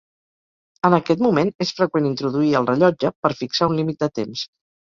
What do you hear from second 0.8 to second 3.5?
En aquest moment, és freqüent introduir el rellotge, per